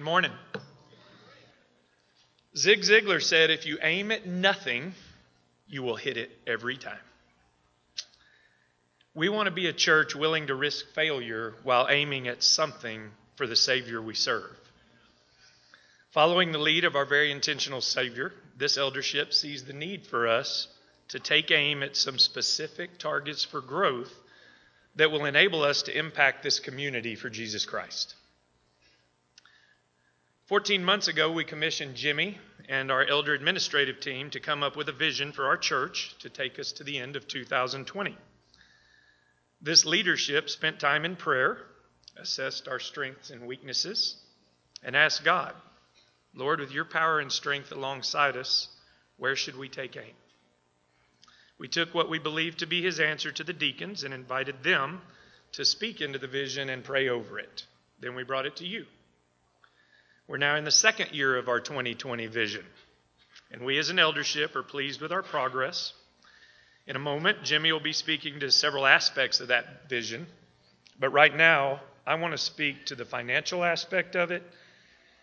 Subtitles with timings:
[0.00, 0.32] Good morning.
[2.56, 4.94] Zig Ziglar said, if you aim at nothing,
[5.68, 6.96] you will hit it every time.
[9.14, 13.46] We want to be a church willing to risk failure while aiming at something for
[13.46, 14.56] the Savior we serve.
[16.12, 20.68] Following the lead of our very intentional Savior, this eldership sees the need for us
[21.08, 24.14] to take aim at some specific targets for growth
[24.96, 28.14] that will enable us to impact this community for Jesus Christ.
[30.50, 32.36] 14 months ago, we commissioned Jimmy
[32.68, 36.28] and our elder administrative team to come up with a vision for our church to
[36.28, 38.16] take us to the end of 2020.
[39.62, 41.58] This leadership spent time in prayer,
[42.16, 44.16] assessed our strengths and weaknesses,
[44.82, 45.54] and asked God,
[46.34, 48.66] Lord, with your power and strength alongside us,
[49.18, 50.16] where should we take aim?
[51.60, 55.00] We took what we believed to be his answer to the deacons and invited them
[55.52, 57.66] to speak into the vision and pray over it.
[58.00, 58.86] Then we brought it to you.
[60.30, 62.64] We're now in the second year of our 2020 vision,
[63.50, 65.92] and we as an eldership are pleased with our progress.
[66.86, 70.28] In a moment, Jimmy will be speaking to several aspects of that vision,
[71.00, 74.44] but right now, I want to speak to the financial aspect of it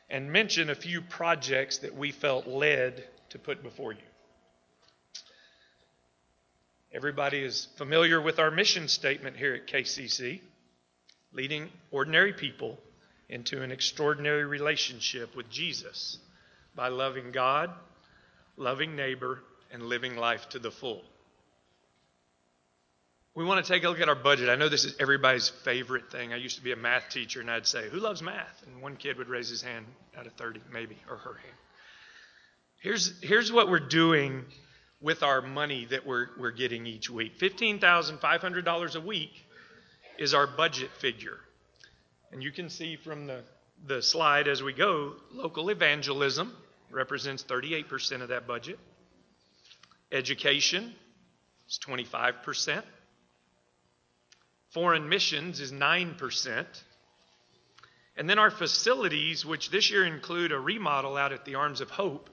[0.10, 4.00] and mention a few projects that we felt led to put before you.
[6.92, 10.42] Everybody is familiar with our mission statement here at KCC
[11.32, 12.78] leading ordinary people
[13.30, 16.18] into an extraordinary relationship with Jesus
[16.76, 17.72] by loving God,
[18.56, 21.04] loving neighbor, and living life to the full.
[23.36, 24.50] We want to take a look at our budget.
[24.50, 26.34] I know this is everybody's favorite thing.
[26.34, 28.64] I used to be a math teacher, and I'd say, Who loves math?
[28.66, 29.86] And one kid would raise his hand
[30.18, 31.58] out of 30, maybe, or her hand.
[32.80, 34.46] Here's, here's what we're doing
[35.02, 39.46] with our money that we're, we're getting each week $15,500 a week
[40.18, 41.38] is our budget figure.
[42.32, 43.44] And you can see from the,
[43.86, 46.56] the slide as we go, local evangelism
[46.92, 48.80] represents 38% of that budget.
[50.12, 50.94] Education
[51.70, 52.84] is 25%.
[54.72, 56.66] Foreign missions is 9%.
[58.18, 61.90] And then our facilities, which this year include a remodel out at the Arms of
[61.90, 62.30] Hope,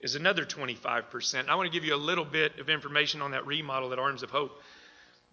[0.00, 1.48] is another 25%.
[1.48, 4.22] I want to give you a little bit of information on that remodel at Arms
[4.22, 4.60] of Hope.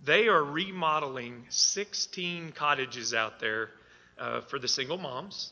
[0.04, 3.70] They are remodeling 16 cottages out there
[4.22, 5.52] uh, for the single moms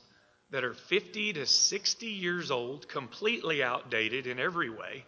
[0.52, 5.06] that are 50 to 60 years old, completely outdated in every way.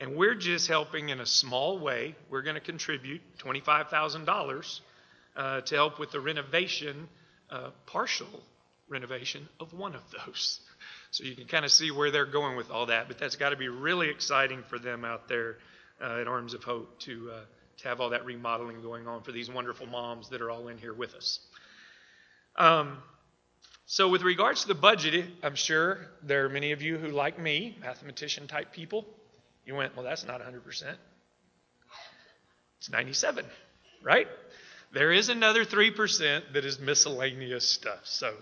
[0.00, 2.16] And we're just helping in a small way.
[2.30, 4.80] We're going to contribute $25,000
[5.36, 7.08] uh, to help with the renovation,
[7.50, 8.42] uh, partial
[8.88, 10.60] renovation of one of those.
[11.12, 13.08] So you can kind of see where they're going with all that.
[13.08, 15.56] But that's got to be really exciting for them out there
[16.00, 17.40] uh, at Arms of Hope to, uh,
[17.78, 20.78] to have all that remodeling going on for these wonderful moms that are all in
[20.78, 21.40] here with us.
[22.56, 22.98] Um,
[23.86, 27.40] so, with regards to the budget, I'm sure there are many of you who, like
[27.40, 29.04] me, mathematician type people,
[29.66, 30.94] you went, well, that's not 100%.
[32.78, 33.44] It's 97,
[34.00, 34.28] right?
[34.92, 38.00] There is another 3% that is miscellaneous stuff.
[38.04, 38.32] So,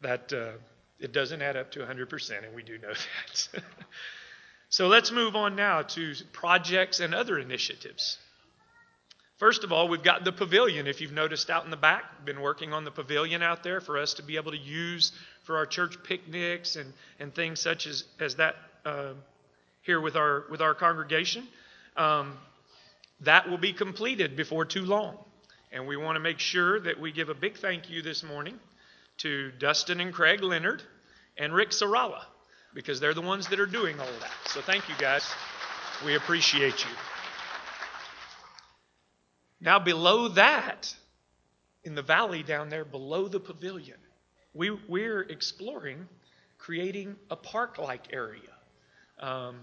[0.00, 0.52] that uh,
[1.00, 2.92] it doesn't add up to 100%, and we do know
[3.52, 3.64] that.
[4.68, 8.16] so, let's move on now to projects and other initiatives.
[9.42, 10.86] First of all, we've got the pavilion.
[10.86, 13.98] If you've noticed out in the back, been working on the pavilion out there for
[13.98, 15.10] us to be able to use
[15.42, 18.54] for our church picnics and, and things such as, as that
[18.84, 19.14] uh,
[19.80, 21.48] here with our, with our congregation.
[21.96, 22.34] Um,
[23.22, 25.18] that will be completed before too long.
[25.72, 28.60] And we want to make sure that we give a big thank you this morning
[29.18, 30.84] to Dustin and Craig Leonard
[31.36, 32.20] and Rick Sarala
[32.74, 34.30] because they're the ones that are doing all that.
[34.46, 35.28] So thank you guys.
[36.06, 37.11] We appreciate you.
[39.62, 40.92] Now, below that,
[41.84, 43.98] in the valley down there below the pavilion,
[44.52, 46.08] we, we're exploring
[46.58, 48.40] creating a park like area.
[49.20, 49.60] Um,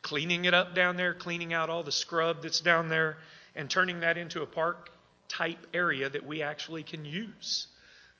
[0.00, 3.16] cleaning it up down there, cleaning out all the scrub that's down there,
[3.56, 4.90] and turning that into a park
[5.28, 7.66] type area that we actually can use.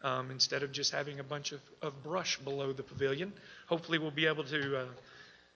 [0.02, 3.32] Um, instead of just having a bunch of, of brush below the pavilion.
[3.68, 4.86] Hopefully, we'll be able to, uh,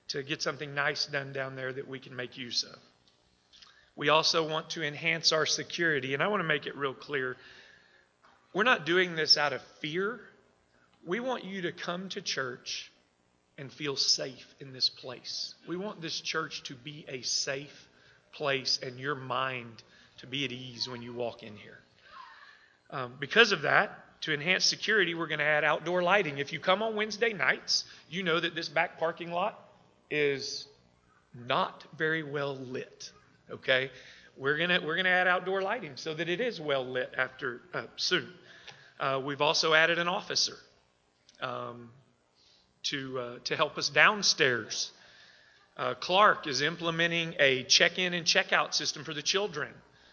[0.08, 2.78] to get something nice done down there that we can make use of.
[3.96, 6.14] We also want to enhance our security.
[6.14, 7.36] And I want to make it real clear
[8.52, 10.18] we're not doing this out of fear.
[11.06, 12.90] We want you to come to church
[13.58, 15.54] and feel safe in this place.
[15.68, 17.86] We want this church to be a safe
[18.32, 19.82] place and your mind
[20.20, 21.78] to be at ease when you walk in here.
[22.90, 26.38] Um, because of that, to enhance security, we're going to add outdoor lighting.
[26.38, 29.58] If you come on Wednesday nights, you know that this back parking lot
[30.10, 30.66] is
[31.34, 33.10] not very well lit.
[33.50, 33.90] Okay,
[34.36, 37.84] we're gonna we're gonna add outdoor lighting so that it is well lit after uh,
[37.96, 38.28] soon.
[39.00, 40.56] Uh, we've also added an officer.
[41.40, 41.90] um,
[42.84, 44.92] to, uh, to help us downstairs.
[45.76, 49.70] Uh, Clark is implementing a check in and check out system for the children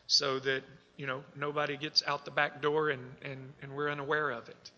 [0.07, 0.63] so that
[0.97, 4.71] you know nobody gets out the back door and, and, and we're unaware of it.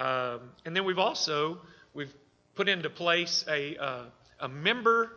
[0.00, 1.58] Um, and then we've also
[1.94, 2.12] we've
[2.54, 4.04] put into place a, uh,
[4.40, 5.10] a member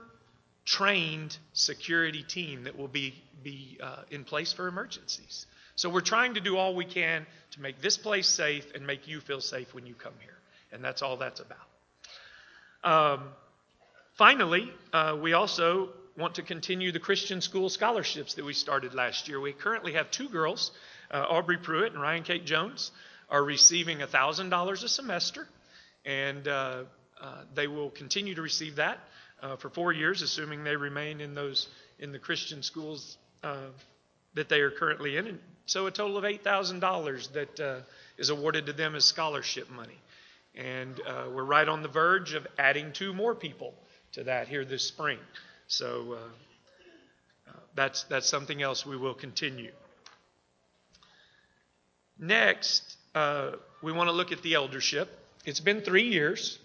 [0.65, 3.13] trained security team that will be,
[3.43, 5.45] be uh, in place for emergencies.
[5.75, 9.07] So we're trying to do all we can to make this place safe and make
[9.07, 10.37] you feel safe when you come here.
[10.71, 11.57] And that's all that's about.
[12.83, 13.29] Um,
[14.17, 19.27] finally, uh, we also want to continue the Christian school scholarships that we started last
[19.27, 19.39] year.
[19.39, 20.71] We currently have two girls,
[21.11, 22.91] uh, Aubrey Pruitt and Ryan Kate Jones,
[23.29, 25.47] are receiving $1,000 a semester,
[26.05, 26.83] and uh,
[27.21, 28.99] uh, they will continue to receive that
[29.41, 31.67] uh, for four years, assuming they remain in those
[31.99, 33.67] in the Christian schools uh,
[34.33, 35.27] that they are currently in.
[35.27, 37.79] And so, a total of $8,000 that uh,
[38.17, 39.97] is awarded to them as scholarship money.
[40.55, 40.99] And
[41.33, 43.73] we're right on the verge of adding two more people
[44.15, 45.19] to that here this spring.
[45.67, 49.71] So uh, uh, that's, that's something else we will continue.
[52.17, 53.51] Next, uh,
[53.81, 55.09] we want to look at the eldership.
[55.45, 56.59] It's been three years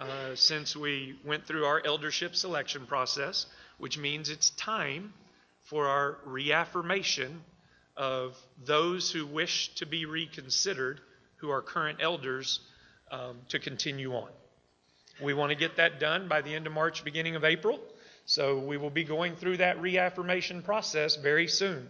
[0.00, 3.46] uh, since we went through our eldership selection process,
[3.78, 5.12] which means it's time
[5.64, 7.42] for our reaffirmation
[7.96, 11.00] of those who wish to be reconsidered,
[11.36, 12.60] who are current elders,
[13.10, 14.30] um, to continue on.
[15.22, 17.78] We want to get that done by the end of March, beginning of April.
[18.24, 21.88] So we will be going through that reaffirmation process very soon.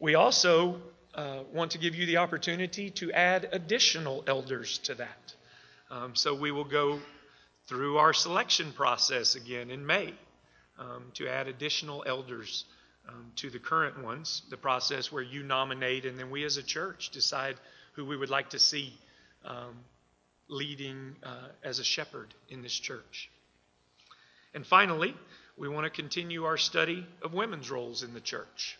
[0.00, 0.80] We also
[1.14, 5.34] uh, want to give you the opportunity to add additional elders to that.
[5.92, 7.00] Um, so we will go
[7.66, 10.14] through our selection process again in May
[10.78, 12.64] um, to add additional elders
[13.06, 16.62] um, to the current ones, the process where you nominate and then we as a
[16.62, 17.56] church decide
[17.92, 18.98] who we would like to see
[19.44, 19.76] um,
[20.48, 23.30] leading uh, as a shepherd in this church.
[24.54, 25.14] And finally,
[25.58, 28.78] we want to continue our study of women's roles in the church.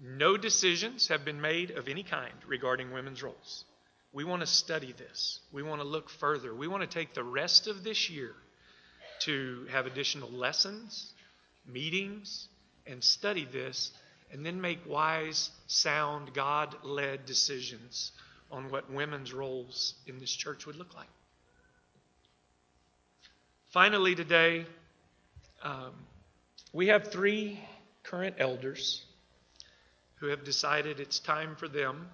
[0.00, 3.64] No decisions have been made of any kind regarding women's roles.
[4.18, 5.38] We want to study this.
[5.52, 6.52] We want to look further.
[6.52, 8.34] We want to take the rest of this year
[9.20, 11.12] to have additional lessons,
[11.64, 12.48] meetings,
[12.84, 13.92] and study this,
[14.32, 18.10] and then make wise, sound, God led decisions
[18.50, 21.06] on what women's roles in this church would look like.
[23.66, 24.66] Finally, today,
[25.62, 25.92] um,
[26.72, 27.60] we have three
[28.02, 29.04] current elders
[30.16, 32.08] who have decided it's time for them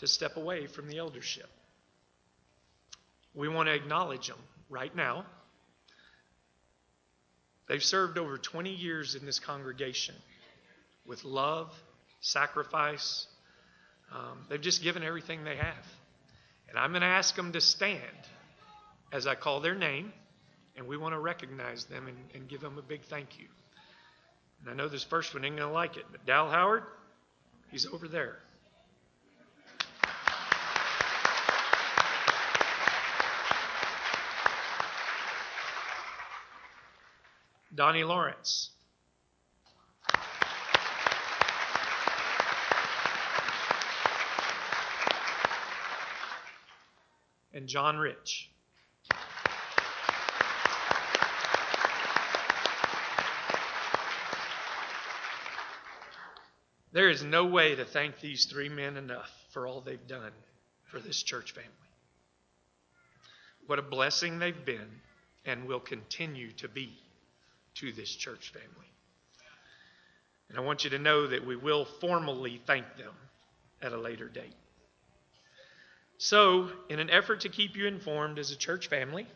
[0.00, 1.48] to step away from the eldership.
[3.34, 4.38] We want to acknowledge them
[4.68, 5.24] right now.
[7.68, 10.14] They've served over 20 years in this congregation
[11.06, 11.72] with love,
[12.20, 13.26] sacrifice.
[14.12, 15.86] Um, they've just given everything they have.
[16.68, 18.00] And I'm going to ask them to stand
[19.12, 20.12] as I call their name.
[20.76, 23.46] And we want to recognize them and, and give them a big thank you.
[24.60, 26.84] And I know this first one ain't going to like it, but Dal Howard,
[27.70, 28.38] he's over there.
[37.74, 38.70] Donnie Lawrence.
[47.52, 48.50] And John Rich.
[56.92, 60.32] There is no way to thank these three men enough for all they've done
[60.90, 61.70] for this church family.
[63.66, 65.00] What a blessing they've been
[65.44, 66.98] and will continue to be
[67.76, 68.90] to this church family.
[70.48, 73.14] And I want you to know that we will formally thank them
[73.80, 74.54] at a later date.
[76.18, 79.26] So, in an effort to keep you informed as a church family,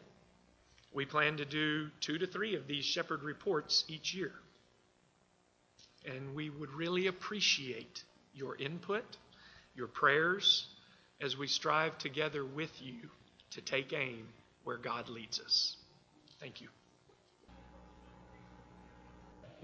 [0.93, 4.33] we plan to do two to three of these shepherd reports each year.
[6.05, 9.17] And we would really appreciate your input,
[9.75, 10.67] your prayers,
[11.21, 13.09] as we strive together with you
[13.53, 14.27] to take aim
[14.65, 15.77] where God leads us.
[16.41, 16.69] Thank you.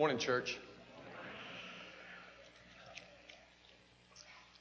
[0.00, 0.56] Morning, church.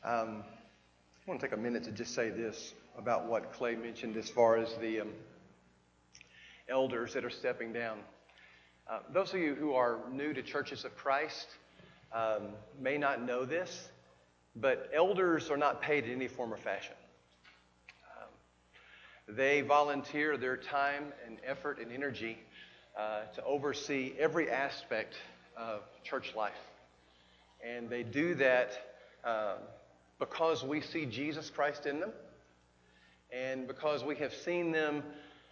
[0.03, 4.17] Um, I want to take a minute to just say this about what Clay mentioned
[4.17, 5.13] as far as the um,
[6.67, 7.99] elders that are stepping down.
[8.91, 11.47] Uh, those of you who are new to Churches of Christ,
[12.11, 13.87] um, may not know this,
[14.57, 16.95] but elders are not paid in any form or fashion.
[18.17, 22.39] Um, they volunteer their time and effort and energy
[22.97, 25.15] uh, to oversee every aspect
[25.59, 26.53] of church life.
[27.65, 28.71] And they do that
[29.23, 29.55] uh,
[30.17, 32.11] because we see Jesus Christ in them
[33.31, 35.03] and because we have seen them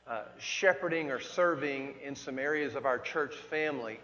[0.07, 3.99] uh, shepherding or serving in some areas of our church family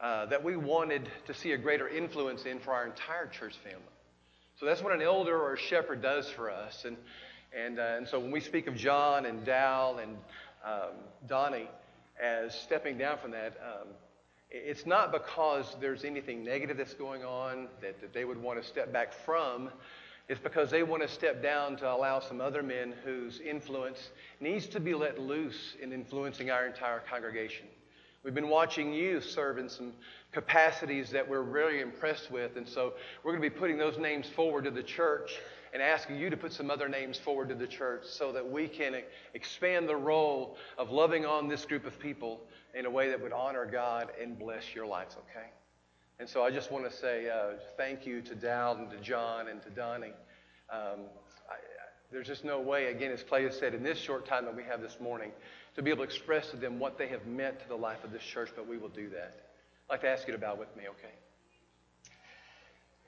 [0.00, 3.80] uh, that we wanted to see a greater influence in for our entire church family.
[4.60, 6.84] So that's what an elder or a shepherd does for us.
[6.84, 6.96] And,
[7.56, 10.16] and, uh, and so when we speak of John and Dal and
[10.64, 10.92] um,
[11.26, 11.70] Donnie
[12.22, 13.88] as stepping down from that, um,
[14.50, 18.66] it's not because there's anything negative that's going on that, that they would want to
[18.66, 19.70] step back from.
[20.28, 24.10] It's because they want to step down to allow some other men whose influence
[24.40, 27.66] needs to be let loose in influencing our entire congregation.
[28.24, 29.92] We've been watching you serve in some
[30.32, 34.28] capacities that we're really impressed with, and so we're going to be putting those names
[34.28, 35.38] forward to the church
[35.72, 38.68] and asking you to put some other names forward to the church so that we
[38.68, 38.94] can
[39.34, 42.40] expand the role of loving on this group of people
[42.74, 45.46] in a way that would honor God and bless your lives, okay?
[46.18, 49.48] And so I just want to say uh, thank you to Dowd and to John
[49.48, 50.14] and to Donnie.
[50.70, 51.00] Um,
[51.48, 51.56] I,
[52.10, 54.62] there's just no way, again, as Clay has said, in this short time that we
[54.64, 55.32] have this morning,
[55.74, 58.12] to be able to express to them what they have meant to the life of
[58.12, 59.34] this church, but we will do that.
[59.88, 61.14] I'd like to ask you to bow with me, okay?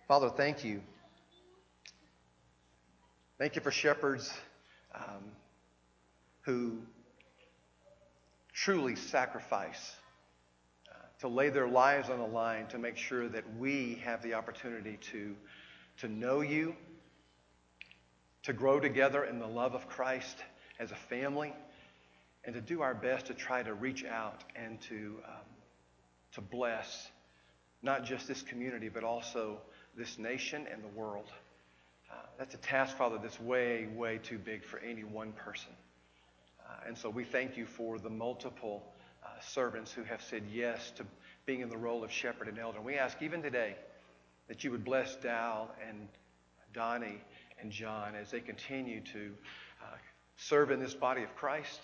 [0.06, 0.82] Father, thank you.
[3.38, 4.34] Thank you for shepherds
[4.92, 5.30] um,
[6.40, 6.78] who
[8.52, 9.94] truly sacrifice
[11.20, 14.98] to lay their lives on the line to make sure that we have the opportunity
[15.12, 15.36] to,
[15.98, 16.74] to know you,
[18.42, 20.36] to grow together in the love of Christ
[20.80, 21.54] as a family,
[22.44, 25.46] and to do our best to try to reach out and to, um,
[26.32, 27.08] to bless
[27.82, 29.58] not just this community, but also
[29.96, 31.30] this nation and the world.
[32.10, 35.72] Uh, that's a task, Father, that's way, way too big for any one person.
[36.68, 38.82] Uh, and so we thank you for the multiple
[39.24, 41.04] uh, servants who have said yes to
[41.46, 42.78] being in the role of shepherd and elder.
[42.78, 43.74] And we ask even today
[44.48, 46.08] that you would bless Dal and
[46.72, 47.20] Donnie
[47.60, 49.32] and John as they continue to
[49.82, 49.96] uh,
[50.36, 51.80] serve in this body of Christ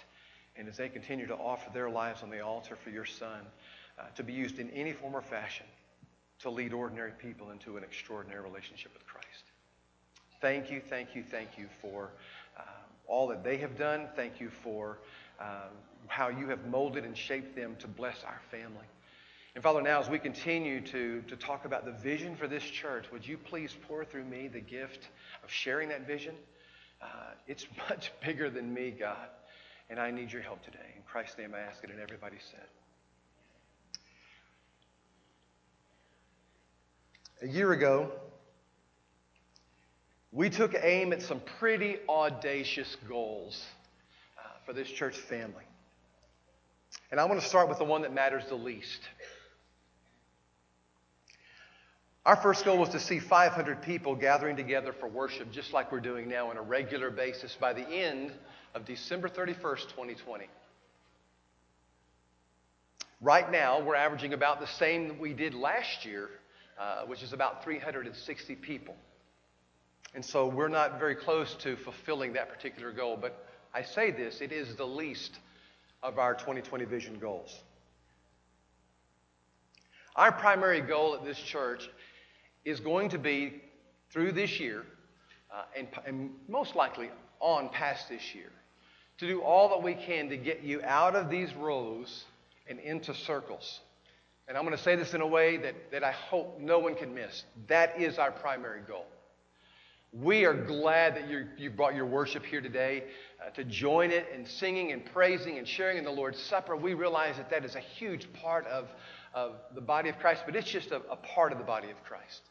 [0.57, 3.40] and as they continue to offer their lives on the altar for your Son
[3.99, 5.66] uh, to be used in any form or fashion
[6.40, 9.45] to lead ordinary people into an extraordinary relationship with Christ.
[10.41, 12.11] Thank you, thank you, thank you for
[12.59, 12.62] uh,
[13.07, 14.09] all that they have done.
[14.14, 14.99] Thank you for
[15.41, 15.69] uh,
[16.07, 18.87] how you have molded and shaped them to bless our family.
[19.55, 23.07] And Father, now as we continue to, to talk about the vision for this church,
[23.12, 25.09] would you please pour through me the gift
[25.45, 26.35] of sharing that vision?
[27.00, 27.07] Uh,
[27.47, 29.29] it's much bigger than me, God,
[29.91, 30.95] and I need your help today.
[30.97, 32.67] In Christ's name I ask it, and everybody said.
[37.43, 38.11] A year ago,
[40.35, 43.64] we took aim at some pretty audacious goals
[44.37, 45.62] uh, for this church family.
[47.12, 49.00] And I want to start with the one that matters the least.
[52.26, 56.00] Our first goal was to see 500 people gathering together for worship, just like we're
[56.00, 58.33] doing now on a regular basis by the end
[58.75, 60.47] of December 31st, 2020.
[63.21, 66.29] Right now, we're averaging about the same that we did last year,
[66.79, 68.97] uh, which is about 360 people.
[70.14, 73.18] And so we're not very close to fulfilling that particular goal.
[73.21, 75.38] But I say this, it is the least
[76.02, 77.61] of our 2020 vision goals.
[80.14, 81.90] Our primary goal at this church
[82.64, 83.62] is going to be
[84.11, 84.85] through this year,
[85.52, 88.52] uh, and, and most likely on past this year,
[89.18, 92.25] to do all that we can to get you out of these rows
[92.68, 93.80] and into circles.
[94.47, 96.94] And I'm going to say this in a way that, that I hope no one
[96.94, 97.44] can miss.
[97.66, 99.06] That is our primary goal.
[100.23, 101.28] We are glad that
[101.59, 103.02] you brought your worship here today
[103.44, 106.76] uh, to join it in singing and praising and sharing in the Lord's Supper.
[106.76, 108.87] We realize that that is a huge part of,
[109.35, 112.00] of the body of Christ, but it's just a, a part of the body of
[112.04, 112.42] Christ.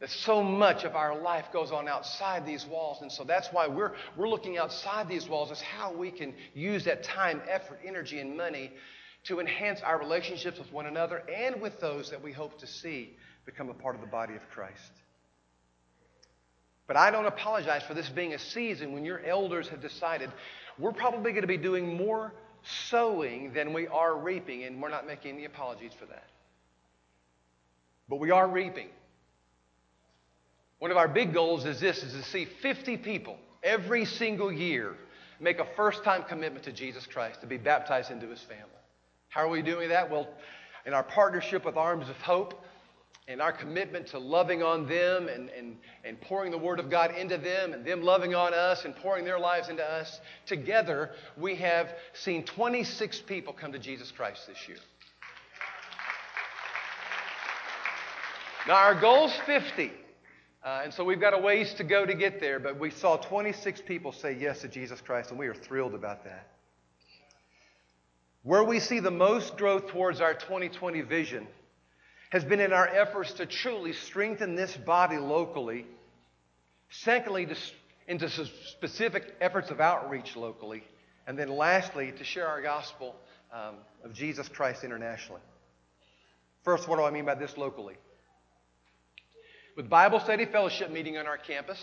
[0.00, 3.02] That so much of our life goes on outside these walls.
[3.02, 6.86] And so that's why we're, we're looking outside these walls as how we can use
[6.86, 8.72] that time, effort, energy, and money
[9.24, 13.18] to enhance our relationships with one another and with those that we hope to see
[13.44, 14.92] become a part of the body of Christ.
[16.86, 20.30] But I don't apologize for this being a season when your elders have decided
[20.78, 22.32] we're probably going to be doing more
[22.88, 26.24] sowing than we are reaping, and we're not making any apologies for that.
[28.08, 28.88] But we are reaping.
[30.78, 34.94] One of our big goals is this is to see 50 people every single year
[35.40, 38.64] make a first-time commitment to Jesus Christ to be baptized into his family.
[39.28, 40.10] How are we doing that?
[40.10, 40.28] Well,
[40.84, 42.54] in our partnership with Arms of Hope,
[43.28, 47.12] and our commitment to loving on them and, and, and pouring the Word of God
[47.16, 51.56] into them and them loving on us and pouring their lives into us, together we
[51.56, 54.78] have seen 26 people come to Jesus Christ this year.
[58.68, 59.92] Now, our goal is 50.
[60.64, 63.16] Uh, and so we've got a ways to go to get there, but we saw
[63.16, 66.48] 26 people say yes to Jesus Christ, and we are thrilled about that.
[68.42, 71.46] Where we see the most growth towards our 2020 vision
[72.36, 75.86] has been in our efforts to truly strengthen this body locally.
[76.90, 77.56] Secondly, to,
[78.08, 80.84] into specific efforts of outreach locally.
[81.26, 83.16] And then lastly, to share our gospel
[83.50, 85.40] um, of Jesus Christ internationally.
[86.62, 87.94] First, what do I mean by this locally?
[89.74, 91.82] With Bible study fellowship meeting on our campus,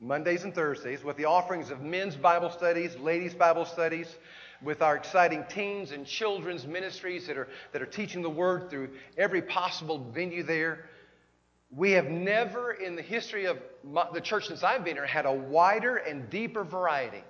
[0.00, 4.12] Mondays and Thursdays, with the offerings of men's Bible studies, ladies' Bible studies,
[4.62, 8.90] with our exciting teens and children's ministries that are, that are teaching the Word through
[9.16, 10.86] every possible venue there.
[11.70, 15.26] We have never in the history of my, the church since I've been here had
[15.26, 17.24] a wider and deeper variety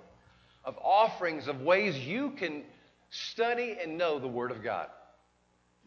[0.63, 2.63] of offerings of ways you can
[3.09, 4.87] study and know the Word of God.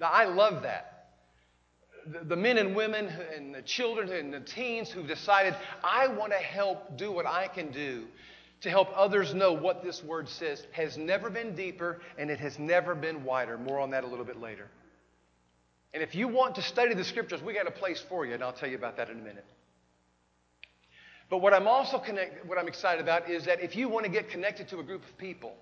[0.01, 1.13] Now, I love that.
[2.07, 5.55] The, the men and women and the children and the teens who've decided,
[5.85, 8.07] I want to help do what I can do
[8.61, 12.59] to help others know what this word says has never been deeper and it has
[12.59, 13.57] never been wider.
[13.57, 14.69] More on that a little bit later.
[15.93, 18.45] And if you want to study the scriptures, we got a place for you, and
[18.45, 19.47] I'll tell you about that in a minute.
[21.29, 24.11] But what I'm also connect, what I'm excited about is that if you want to
[24.11, 25.55] get connected to a group of people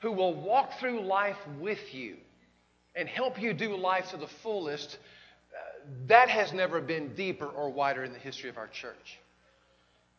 [0.00, 2.16] who will walk through life with you
[2.94, 4.98] and help you do life to the fullest,
[5.52, 9.18] uh, that has never been deeper or wider in the history of our church.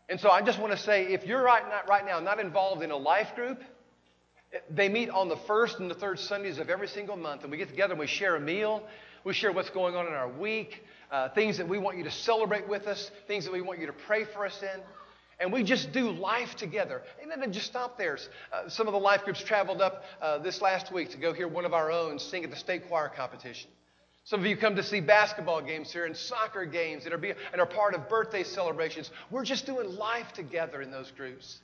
[0.08, 2.84] And so I just want to say if you're right, not, right now not involved
[2.84, 3.62] in a life group,
[4.70, 7.58] they meet on the first and the third Sundays of every single month, and we
[7.58, 8.84] get together and we share a meal.
[9.24, 12.12] We share what's going on in our week, uh, things that we want you to
[12.12, 14.82] celebrate with us, things that we want you to pray for us in.
[15.40, 17.02] And we just do life together.
[17.22, 18.20] And then just stop there.
[18.54, 21.48] Uh, some of the life groups traveled up uh, this last week to go hear
[21.48, 23.70] one of our own sing at the state choir competition.
[24.26, 27.62] Some of you come to see basketball games here and soccer games that are and
[27.62, 29.12] are part of birthday celebrations.
[29.30, 31.60] We're just doing life together in those groups.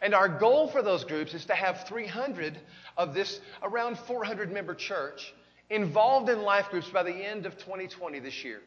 [0.00, 2.58] And our goal for those groups is to have 300
[2.96, 5.34] of this around 400 member church
[5.68, 8.60] involved in life groups by the end of 2020 this year.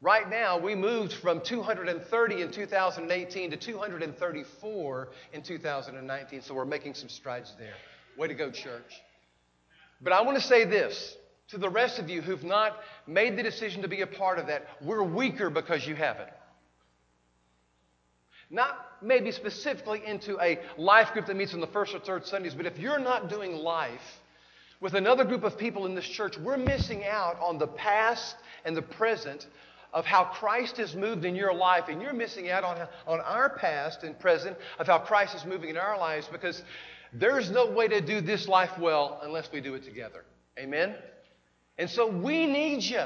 [0.00, 6.94] Right now, we moved from 230 in 2018 to 234 in 2019, so we're making
[6.94, 7.74] some strides there.
[8.16, 9.02] Way to go, church.
[10.00, 11.14] But I want to say this
[11.48, 14.46] to the rest of you who've not made the decision to be a part of
[14.46, 16.30] that, we're weaker because you haven't.
[18.50, 22.54] Not maybe specifically into a life group that meets on the first or third Sundays,
[22.54, 24.20] but if you're not doing life
[24.80, 28.76] with another group of people in this church, we're missing out on the past and
[28.76, 29.46] the present
[29.92, 33.48] of how Christ has moved in your life, and you're missing out on, on our
[33.48, 36.62] past and present of how Christ is moving in our lives because
[37.12, 40.24] there's no way to do this life well unless we do it together.
[40.58, 40.96] Amen?
[41.78, 43.04] And so we need you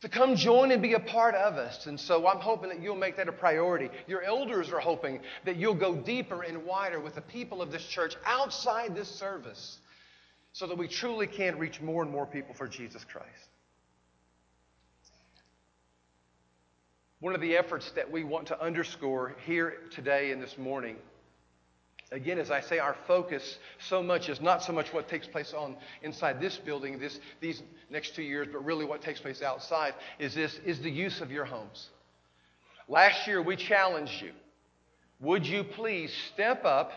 [0.00, 1.86] to come join and be a part of us.
[1.86, 3.88] And so I'm hoping that you'll make that a priority.
[4.06, 7.86] Your elders are hoping that you'll go deeper and wider with the people of this
[7.86, 9.78] church outside this service
[10.52, 13.28] so that we truly can reach more and more people for Jesus Christ.
[17.20, 20.96] One of the efforts that we want to underscore here today and this morning
[22.14, 25.52] Again, as I say, our focus so much is not so much what takes place
[25.52, 29.94] on inside this building this, these next two years, but really what takes place outside
[30.20, 31.90] is this is the use of your homes.
[32.86, 34.30] Last year we challenged you.
[35.22, 36.92] Would you please step up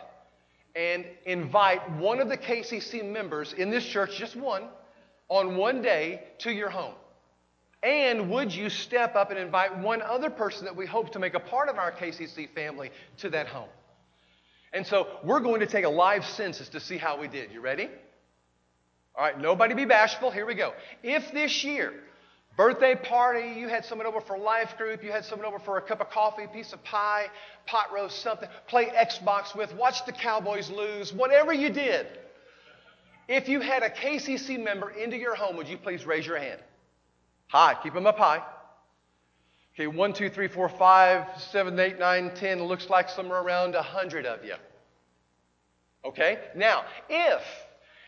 [0.75, 4.65] and invite one of the KCC members in this church, just one,
[5.29, 6.93] on one day to your home?
[7.81, 11.33] And would you step up and invite one other person that we hope to make
[11.33, 13.69] a part of our KCC family to that home?
[14.73, 17.51] And so we're going to take a live census to see how we did.
[17.51, 17.89] You ready?
[19.15, 20.29] All right, nobody be bashful.
[20.29, 20.73] Here we go.
[21.01, 21.93] If this year,
[22.55, 25.81] birthday party, you had someone over for life group, you had someone over for a
[25.81, 27.27] cup of coffee, piece of pie,
[27.65, 32.05] pot roast, something, play Xbox with, watch the Cowboys lose, whatever you did.
[33.27, 36.59] If you had a KCC member into your home, would you please raise your hand?
[37.47, 37.75] High.
[37.81, 38.43] Keep them up high.
[39.77, 42.63] Okay, one, two, three, four, five, seven, eight, nine, ten.
[42.63, 44.55] Looks like somewhere around a hundred of you.
[46.03, 46.39] Okay?
[46.55, 47.43] Now, if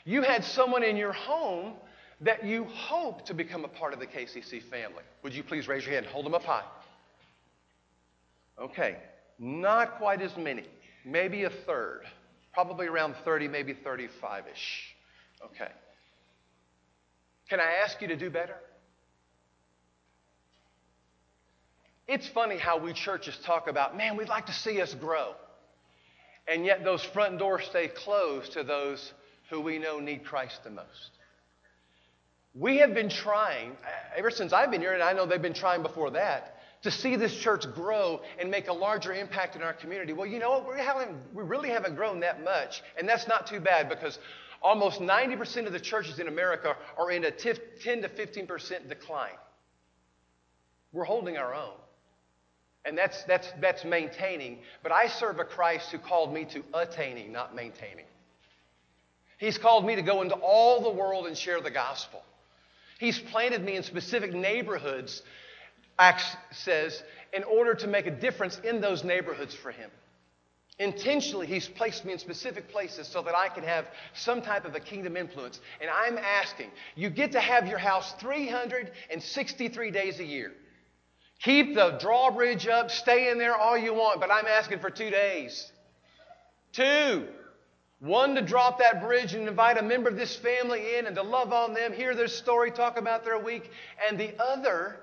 [0.03, 1.73] you had someone in your home
[2.21, 5.85] that you hope to become a part of the KCC family, would you please raise
[5.85, 6.07] your hand?
[6.07, 6.63] Hold them up high.
[8.59, 8.97] Okay,
[9.37, 10.65] not quite as many.
[11.05, 12.01] Maybe a third.
[12.51, 14.95] Probably around 30, maybe 35 ish.
[15.45, 15.71] Okay.
[17.47, 18.55] Can I ask you to do better?
[22.09, 25.35] It's funny how we churches talk about, man, we'd like to see us grow.
[26.47, 29.13] And yet those front doors stay closed to those
[29.51, 31.11] who we know need Christ the most.
[32.55, 33.77] We have been trying,
[34.17, 37.15] ever since I've been here, and I know they've been trying before that, to see
[37.15, 40.11] this church grow and make a larger impact in our community.
[40.11, 40.67] Well, you know what?
[40.67, 44.17] We, haven't, we really haven't grown that much, and that's not too bad because
[44.63, 49.37] almost 90% of the churches in America are in a 10 to 15% decline.
[50.91, 51.75] We're holding our own.
[52.85, 54.59] And that's, that's, that's maintaining.
[54.83, 58.05] But I serve a Christ who called me to attaining, not maintaining.
[59.37, 62.21] He's called me to go into all the world and share the gospel.
[62.99, 65.21] He's planted me in specific neighborhoods
[65.99, 69.91] Acts says, in order to make a difference in those neighborhoods for him.
[70.79, 74.73] Intentionally, he's placed me in specific places so that I can have some type of
[74.75, 75.59] a kingdom influence.
[75.81, 80.53] And I'm asking, you get to have your house 363 days a year.
[81.43, 85.09] Keep the drawbridge up, stay in there all you want, but I'm asking for two
[85.09, 85.71] days.
[86.73, 87.27] Two.
[87.99, 91.23] One to drop that bridge and invite a member of this family in and to
[91.23, 93.71] love on them, hear their story, talk about their week.
[94.07, 94.99] And the other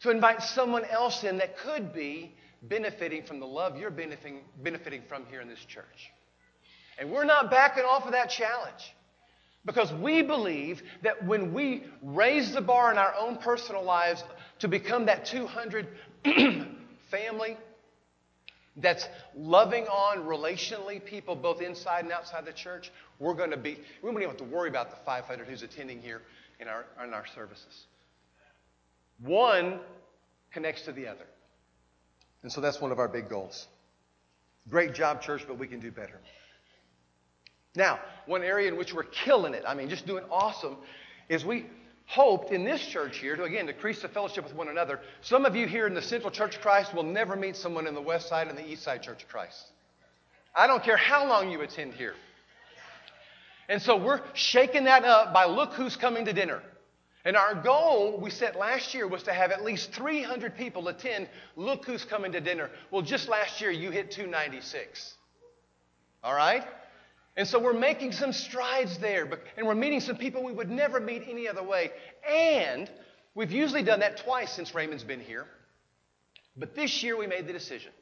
[0.00, 5.02] to invite someone else in that could be benefiting from the love you're benefiting, benefiting
[5.08, 6.10] from here in this church.
[6.98, 8.94] And we're not backing off of that challenge
[9.64, 14.22] because we believe that when we raise the bar in our own personal lives
[14.62, 15.88] to become that 200
[17.10, 17.56] family
[18.76, 23.70] that's loving on relationally people both inside and outside the church, we're going to be,
[24.02, 26.22] we don't even have to worry about the 500 who's attending here
[26.60, 27.86] in our, in our services.
[29.18, 29.80] One
[30.52, 31.26] connects to the other.
[32.44, 33.66] And so that's one of our big goals.
[34.70, 36.20] Great job, church, but we can do better.
[37.74, 40.76] Now, one area in which we're killing it, I mean, just doing awesome,
[41.28, 41.66] is we
[42.12, 45.00] hoped in this church here to, again, increase the fellowship with one another.
[45.22, 47.94] Some of you here in the Central Church of Christ will never meet someone in
[47.94, 49.64] the West Side and the East Side Church of Christ.
[50.54, 52.14] I don't care how long you attend here.
[53.66, 56.60] And so we're shaking that up by look who's coming to dinner.
[57.24, 61.28] And our goal we set last year was to have at least 300 people attend.
[61.56, 62.68] Look who's coming to dinner.
[62.90, 65.14] Well, just last year you hit 296.
[66.22, 66.64] All right?
[67.36, 71.00] And so we're making some strides there, and we're meeting some people we would never
[71.00, 71.90] meet any other way.
[72.28, 72.90] And
[73.34, 75.46] we've usually done that twice since Raymond's been here.
[76.56, 77.92] But this year we made the decision.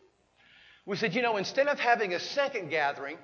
[0.84, 3.18] We said, you know, instead of having a second gathering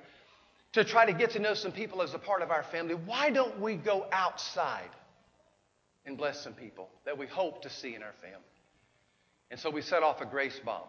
[0.73, 3.29] to try to get to know some people as a part of our family, why
[3.29, 4.89] don't we go outside?
[6.07, 8.39] and bless some people that we hope to see in our family.
[9.51, 10.87] And so we set off a grace bomb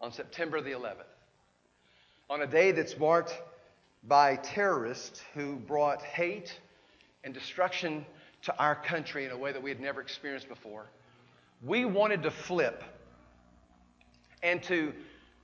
[0.00, 1.08] on September the 11th,
[2.28, 3.32] on a day that's marked
[4.08, 6.58] by terrorists who brought hate
[7.24, 8.06] and destruction
[8.42, 10.86] to our country in a way that we had never experienced before.
[11.64, 12.84] We wanted to flip
[14.42, 14.92] and to,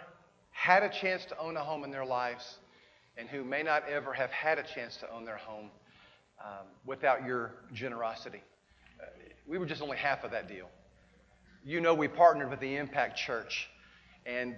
[0.51, 2.59] had a chance to own a home in their lives
[3.17, 5.71] and who may not ever have had a chance to own their home
[6.45, 8.43] um, without your generosity.
[9.01, 9.07] Uh,
[9.47, 10.69] we were just only half of that deal.
[11.65, 13.69] You know, we partnered with the Impact Church,
[14.27, 14.57] and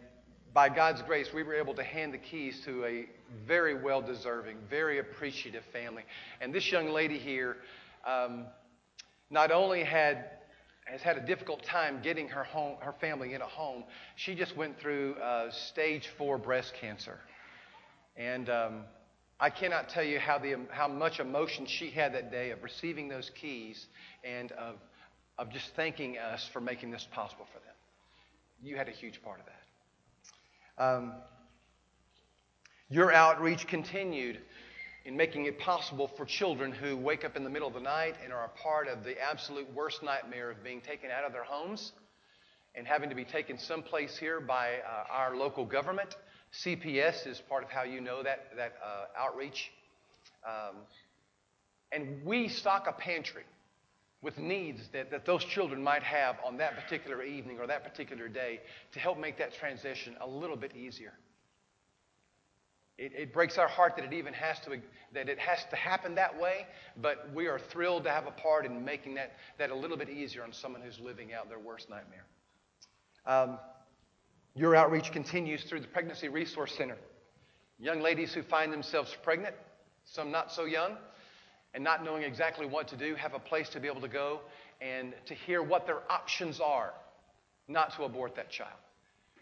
[0.54, 3.06] by God's grace, we were able to hand the keys to a
[3.46, 6.04] very well deserving, very appreciative family.
[6.40, 7.56] And this young lady here
[8.06, 8.46] um,
[9.30, 10.30] not only had
[10.84, 13.84] has had a difficult time getting her home, her family in a home.
[14.16, 17.18] She just went through uh, stage four breast cancer,
[18.16, 18.80] and um,
[19.40, 23.08] I cannot tell you how the how much emotion she had that day of receiving
[23.08, 23.86] those keys
[24.22, 24.76] and of
[25.38, 27.74] of just thanking us for making this possible for them.
[28.62, 30.84] You had a huge part of that.
[30.84, 31.12] Um,
[32.88, 34.38] your outreach continued
[35.04, 38.14] in making it possible for children who wake up in the middle of the night
[38.22, 41.44] and are a part of the absolute worst nightmare of being taken out of their
[41.44, 41.92] homes
[42.74, 46.16] and having to be taken someplace here by uh, our local government.
[46.64, 49.70] CPS is part of how you know that, that uh, outreach.
[50.46, 50.76] Um,
[51.92, 53.44] and we stock a pantry
[54.22, 58.26] with needs that, that those children might have on that particular evening or that particular
[58.26, 58.60] day
[58.92, 61.12] to help make that transition a little bit easier.
[62.96, 64.70] It, it, breaks our heart that it even has to
[65.14, 66.66] that it has to happen that way,
[67.00, 70.08] but we are thrilled to have a part in making that, that a little bit
[70.08, 72.24] easier on someone who's living out their worst nightmare.
[73.26, 73.58] Um,
[74.54, 76.96] your outreach continues through the Pregnancy Resource Center.
[77.80, 79.54] Young ladies who find themselves pregnant,
[80.04, 80.96] some not so young,
[81.74, 84.40] and not knowing exactly what to do, have a place to be able to go
[84.80, 86.92] and to hear what their options are
[87.66, 88.78] not to abort that child.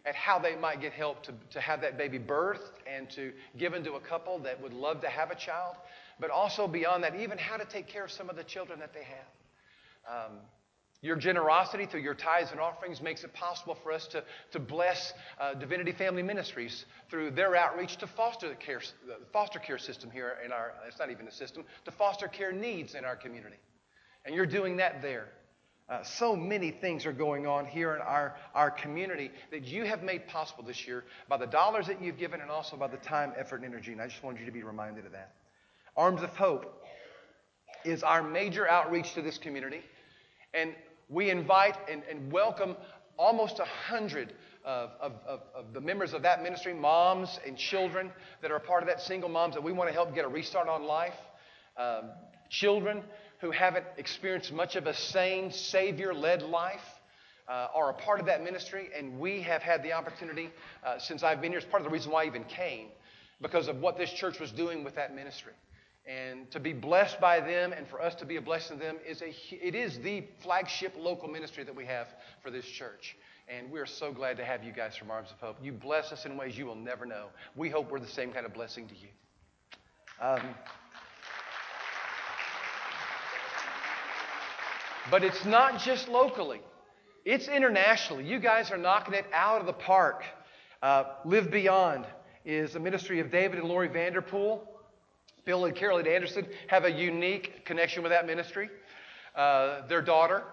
[0.05, 3.85] And how they might get help to, to have that baby birthed and to given
[3.85, 5.77] to a couple that would love to have a child,
[6.19, 8.93] but also beyond that, even how to take care of some of the children that
[8.93, 10.27] they have.
[10.27, 10.39] Um,
[11.03, 15.13] your generosity through your tithes and offerings makes it possible for us to, to bless
[15.41, 20.39] uh, Divinity Family Ministries through their outreach to foster care, the foster care system here
[20.45, 23.57] in our, it's not even a system, to foster care needs in our community.
[24.25, 25.27] And you're doing that there.
[25.93, 30.03] Uh, so many things are going on here in our, our community that you have
[30.03, 33.31] made possible this year by the dollars that you've given and also by the time,
[33.37, 33.93] effort, and energy.
[33.93, 35.35] And I just wanted you to be reminded of that.
[35.95, 36.83] Arms of Hope
[37.85, 39.83] is our major outreach to this community.
[40.55, 40.75] And
[41.11, 42.75] we invite and, and welcome
[43.19, 44.33] almost a hundred
[44.65, 48.61] of, of, of, of, the members of that ministry, moms and children that are a
[48.61, 51.19] part of that, single moms that we want to help get a restart on life,
[51.77, 52.13] um,
[52.49, 53.03] children
[53.43, 56.81] who haven't experienced much of a sane, Savior led life.
[57.49, 60.49] Uh, are a part of that ministry, and we have had the opportunity
[60.87, 61.59] uh, since I've been here.
[61.59, 62.87] It's part of the reason why I even came,
[63.43, 65.53] because of what this church was doing with that ministry.
[66.07, 68.97] And to be blessed by them and for us to be a blessing to them
[69.07, 72.07] is a, it is the flagship local ministry that we have
[72.43, 73.17] for this church.
[73.49, 75.57] And we're so glad to have you guys from Arms of Hope.
[75.61, 77.27] You bless us in ways you will never know.
[77.57, 79.09] We hope we're the same kind of blessing to you.
[80.21, 80.55] Um,
[85.11, 86.61] but it's not just locally,
[87.25, 88.25] it's internationally.
[88.25, 90.25] You guys are knocking it out of the park.
[90.83, 92.07] Uh, Live Beyond
[92.45, 94.69] is a ministry of David and Laurie Vanderpool.
[95.45, 98.71] Bill and Carolyn Anderson have a unique connection with that ministry,
[99.35, 100.45] uh, their daughter.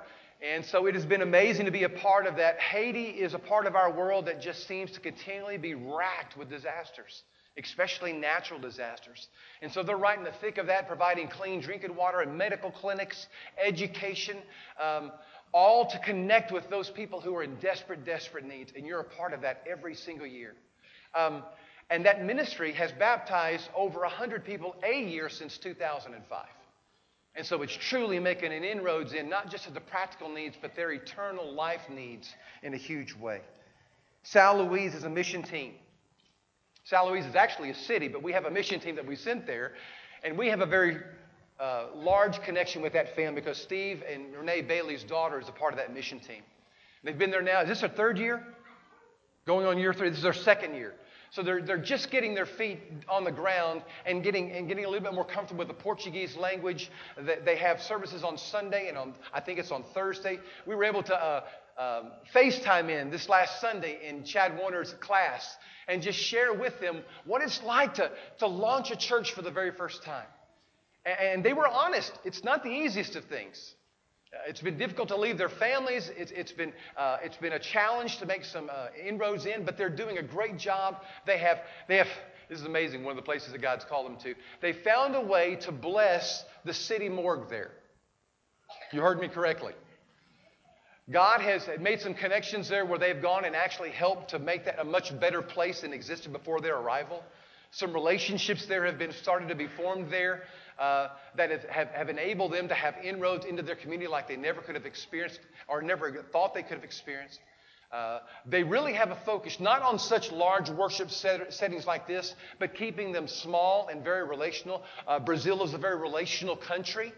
[0.41, 2.59] And so it has been amazing to be a part of that.
[2.59, 6.49] Haiti is a part of our world that just seems to continually be racked with
[6.49, 7.23] disasters,
[7.59, 9.27] especially natural disasters.
[9.61, 12.71] And so they're right in the thick of that, providing clean drinking water and medical
[12.71, 13.27] clinics,
[13.63, 14.37] education,
[14.81, 15.11] um,
[15.51, 18.71] all to connect with those people who are in desperate, desperate needs.
[18.75, 20.55] And you're a part of that every single year.
[21.15, 21.43] Um,
[21.89, 26.45] and that ministry has baptized over 100 people a year since 2005.
[27.35, 30.91] And so it's truly making an inroads in not just the practical needs, but their
[30.91, 33.41] eternal life needs in a huge way.
[34.23, 35.73] São Luís is a mission team.
[36.89, 39.45] São Luís is actually a city, but we have a mission team that we sent
[39.45, 39.73] there.
[40.23, 40.97] And we have a very
[41.59, 45.73] uh, large connection with that family because Steve and Renee Bailey's daughter is a part
[45.73, 46.41] of that mission team.
[47.03, 47.61] They've been there now.
[47.61, 48.43] Is this their third year?
[49.45, 50.09] Going on year three.
[50.09, 50.95] This is their second year.
[51.31, 54.89] So they're, they're just getting their feet on the ground and getting, and getting a
[54.89, 56.89] little bit more comfortable with the Portuguese language.
[57.45, 60.39] They have services on Sunday and on, I think it's on Thursday.
[60.65, 61.41] We were able to uh,
[61.79, 67.01] um, FaceTime in this last Sunday in Chad Warner's class and just share with them
[67.25, 70.27] what it's like to, to launch a church for the very first time.
[71.05, 72.11] And they were honest.
[72.25, 73.75] It's not the easiest of things.
[74.31, 76.11] Uh, it's been difficult to leave their families.
[76.15, 79.77] It's, it's been, uh, it's been a challenge to make some uh, inroads in, but
[79.77, 80.97] they're doing a great job.
[81.25, 82.09] They have, they have,
[82.49, 84.35] this is amazing, one of the places that God's called them to.
[84.61, 87.71] They found a way to bless the city morgue there.
[88.91, 89.73] You heard me correctly.
[91.11, 94.79] God has made some connections there where they've gone and actually helped to make that
[94.79, 97.23] a much better place than existed before their arrival.
[97.71, 100.43] Some relationships there have been started to be formed there
[100.77, 104.37] uh, that have, have, have, enabled them to have inroads into their community like they
[104.37, 107.39] never could have experienced or never thought they could have experienced.
[107.91, 112.35] Uh, they really have a focus not on such large worship set, settings like this,
[112.59, 114.83] but keeping them small and very relational.
[115.07, 117.11] Uh, Brazil is a very relational country.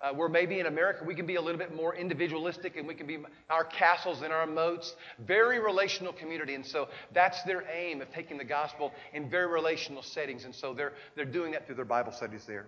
[0.00, 2.94] Uh, where maybe in America we can be a little bit more individualistic and we
[2.94, 3.18] can be
[3.50, 4.94] our castles and our moats.
[5.26, 6.54] Very relational community.
[6.54, 10.44] And so that's their aim of taking the gospel in very relational settings.
[10.44, 12.66] And so they're, they're doing that through their Bible studies there.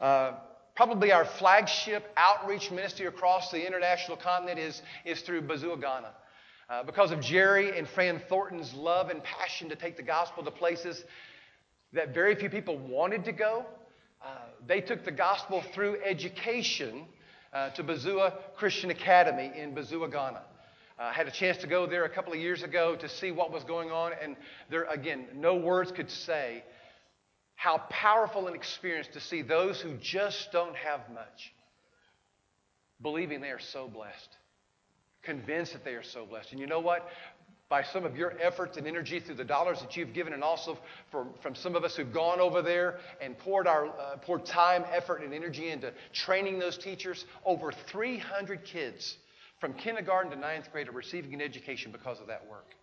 [0.00, 0.32] Uh,
[0.74, 6.12] probably our flagship outreach ministry across the international continent is, is through Bazua, Ghana.
[6.68, 10.50] Uh, because of Jerry and Fran Thornton's love and passion to take the gospel to
[10.50, 11.04] places
[11.92, 13.64] that very few people wanted to go,
[14.66, 17.04] they took the gospel through education
[17.52, 20.42] uh, to Bazua Christian Academy in Bazua, Ghana.
[20.98, 23.30] Uh, I had a chance to go there a couple of years ago to see
[23.30, 24.36] what was going on, and
[24.70, 26.64] there, again, no words could say
[27.54, 31.52] how powerful an experience to see those who just don't have much
[33.02, 34.36] believing they are so blessed,
[35.22, 36.52] convinced that they are so blessed.
[36.52, 37.06] And you know what?
[37.68, 40.78] By some of your efforts and energy through the dollars that you've given, and also
[41.10, 44.84] for, from some of us who've gone over there and poured, our, uh, poured time,
[44.92, 49.16] effort, and energy into training those teachers, over 300 kids
[49.60, 52.74] from kindergarten to ninth grade are receiving an education because of that work.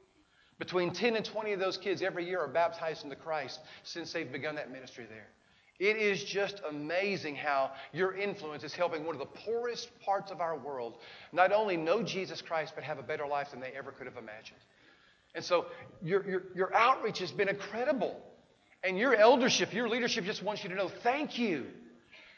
[0.59, 4.31] Between 10 and 20 of those kids every year are baptized into Christ since they've
[4.31, 5.27] begun that ministry there.
[5.79, 10.39] It is just amazing how your influence is helping one of the poorest parts of
[10.39, 10.97] our world
[11.31, 14.17] not only know Jesus Christ, but have a better life than they ever could have
[14.17, 14.59] imagined.
[15.35, 15.65] And so
[16.03, 18.21] your, your, your outreach has been incredible.
[18.83, 21.67] And your eldership, your leadership just wants you to know thank you.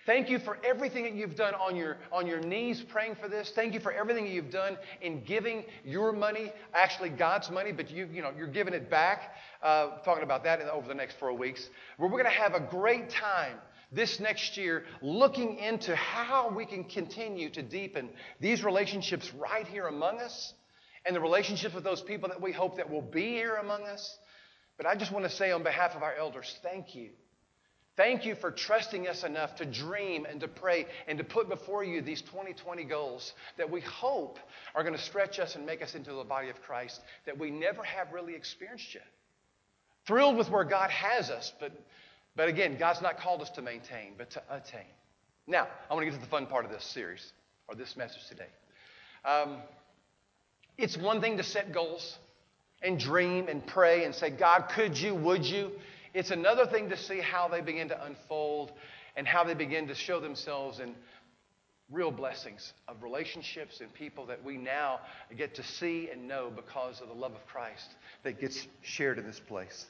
[0.05, 3.51] Thank you for everything that you've done on your, on your knees praying for this.
[3.55, 8.07] Thank you for everything you've done in giving your money, actually God's money, but you,
[8.13, 9.33] you know, you're giving it back.
[9.63, 11.67] Uh, talking about that in, over the next four weeks.
[11.97, 13.57] Where we're going to have a great time
[13.91, 19.87] this next year looking into how we can continue to deepen these relationships right here
[19.87, 20.53] among us
[21.05, 24.17] and the relationships with those people that we hope that will be here among us.
[24.77, 27.09] But I just want to say on behalf of our elders, thank you.
[27.97, 31.83] Thank you for trusting us enough to dream and to pray and to put before
[31.83, 34.37] you these 2020 goals that we hope
[34.73, 37.51] are going to stretch us and make us into the body of Christ that we
[37.51, 39.07] never have really experienced yet.
[40.05, 41.71] Thrilled with where God has us, but,
[42.35, 44.91] but again, God's not called us to maintain, but to attain.
[45.47, 47.31] Now, I want to get to the fun part of this series
[47.69, 48.49] or this message today.
[49.23, 49.57] Um,
[50.77, 52.17] it's one thing to set goals
[52.81, 55.71] and dream and pray and say, God, could you, would you?
[56.15, 58.71] It's another thing to see how they begin to unfold
[59.17, 60.95] and how they begin to show themselves in
[61.91, 65.01] real blessings of relationships and people that we now
[65.37, 69.27] get to see and know because of the love of Christ that gets shared in
[69.27, 69.85] this place.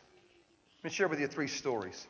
[0.80, 2.08] Let me share with you three stories.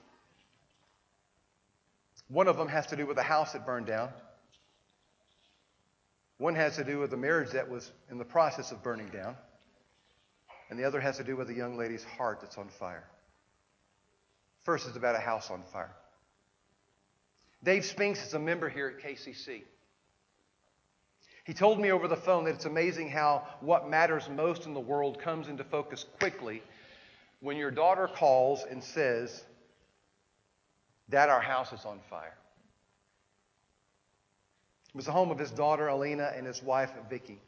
[2.30, 4.12] One of them has to do with a house that burned down.
[6.38, 9.36] One has to do with a marriage that was in the process of burning down.
[10.70, 13.04] And the other has to do with a young lady's heart that's on fire.
[14.66, 15.92] First is about a house on fire.
[17.64, 19.62] Dave Spinks is a member here at KCC.
[21.46, 24.80] He told me over the phone that it's amazing how what matters most in the
[24.80, 26.64] world comes into focus quickly
[27.42, 29.44] when your daughter calls and says,
[31.12, 32.34] Dad, our house is on fire.
[34.90, 37.40] It was the home of his daughter, Alina, and his wife, Vicky.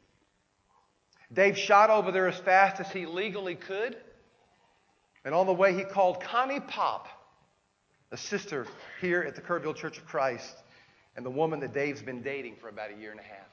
[1.34, 3.98] Dave shot over there as fast as he legally could.
[5.28, 7.10] And on the way, he called Connie Pop,
[8.12, 8.66] a sister
[9.02, 10.56] here at the Kerrville Church of Christ,
[11.18, 13.50] and the woman that Dave's been dating for about a year and a half.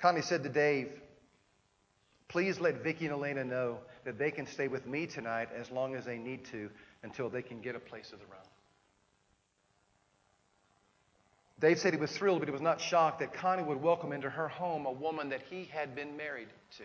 [0.00, 0.92] Connie said to Dave,
[2.28, 5.96] Please let Vicki and Elena know that they can stay with me tonight as long
[5.96, 6.70] as they need to
[7.02, 8.48] until they can get a place of their own.
[11.58, 14.30] Dave said he was thrilled, but he was not shocked that Connie would welcome into
[14.30, 16.84] her home a woman that he had been married to.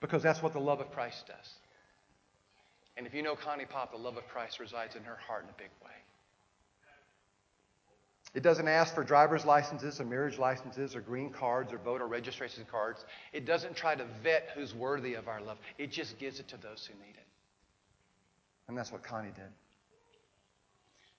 [0.00, 1.54] Because that's what the love of Christ does.
[2.96, 5.50] And if you know Connie Pop, the love of Christ resides in her heart in
[5.50, 5.92] a big way.
[8.34, 12.66] It doesn't ask for driver's licenses or marriage licenses or green cards or voter registration
[12.70, 13.04] cards.
[13.32, 15.56] It doesn't try to vet who's worthy of our love.
[15.78, 17.26] It just gives it to those who need it.
[18.68, 19.48] And that's what Connie did.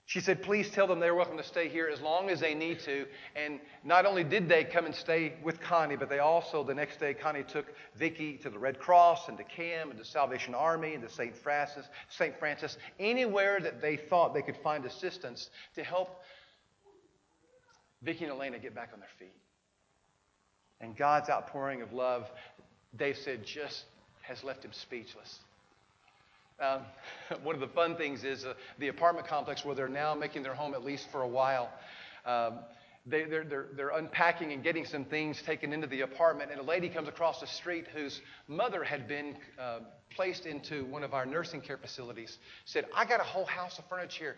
[0.07, 2.79] She said, please tell them they're welcome to stay here as long as they need
[2.79, 3.05] to.
[3.35, 7.01] And not only did they come and stay with Connie, but they also, the next
[7.01, 10.93] day, Connie took Vicky to the Red Cross and to CAM and to Salvation Army
[10.93, 11.35] and to St.
[11.35, 12.39] Francis, St.
[12.39, 16.21] Francis, anywhere that they thought they could find assistance to help
[18.01, 19.35] Vicky and Elena get back on their feet.
[20.79, 22.29] And God's outpouring of love,
[22.95, 23.83] Dave said, just
[24.21, 25.39] has left him speechless.
[26.59, 26.81] Um,
[27.43, 30.55] one of the fun things is uh, the apartment complex where they're now making their
[30.55, 31.69] home at least for a while.
[32.25, 32.59] Um,
[33.05, 36.63] they, are they're, they're unpacking and getting some things taken into the apartment, and a
[36.63, 41.25] lady comes across the street whose mother had been uh, placed into one of our
[41.25, 42.37] nursing care facilities.
[42.65, 44.35] Said, I got a whole house of furniture.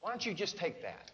[0.00, 1.12] Why don't you just take that?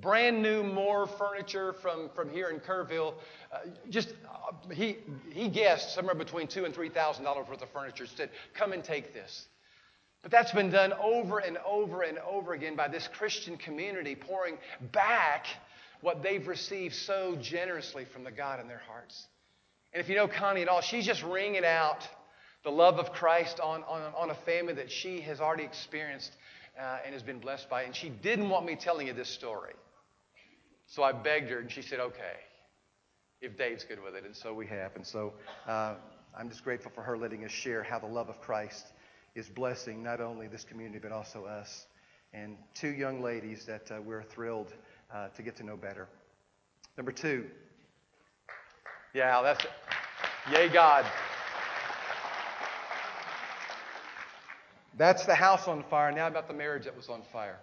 [0.00, 3.14] Brand new, more furniture from, from here in Kerrville.
[3.52, 3.58] Uh,
[3.90, 4.98] just, uh, he,
[5.30, 8.06] he guessed somewhere between two and $3,000 worth of furniture.
[8.06, 9.46] Said, come and take this.
[10.22, 14.56] But that's been done over and over and over again by this Christian community pouring
[14.92, 15.46] back
[16.00, 19.26] what they've received so generously from the God in their hearts.
[19.92, 22.08] And if you know Connie at all, she's just ringing out
[22.64, 26.32] the love of Christ on, on, on a family that she has already experienced
[26.80, 27.82] uh, and has been blessed by.
[27.82, 29.74] And she didn't want me telling you this story.
[30.86, 32.36] So I begged her, and she said, okay,
[33.40, 34.24] if Dave's good with it.
[34.24, 34.94] And so we have.
[34.94, 35.32] And so
[35.66, 35.94] uh,
[36.38, 38.86] I'm just grateful for her letting us share how the love of Christ
[39.34, 41.86] is blessing not only this community but also us.
[42.34, 44.72] And two young ladies that uh, we're thrilled
[45.12, 46.08] uh, to get to know better.
[46.96, 47.46] Number two.
[49.14, 49.70] Yeah, that's it.
[50.50, 51.04] Yay, God.
[54.96, 56.12] That's the house on fire.
[56.12, 57.58] Now about the marriage that was on fire.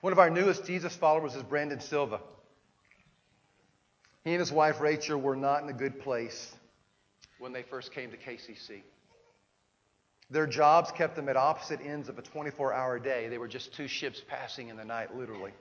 [0.00, 2.20] One of our newest Jesus followers is Brandon Silva.
[4.24, 6.54] He and his wife Rachel were not in a good place
[7.38, 8.82] when they first came to KCC.
[10.30, 13.28] Their jobs kept them at opposite ends of a 24 hour day.
[13.28, 15.52] They were just two ships passing in the night, literally.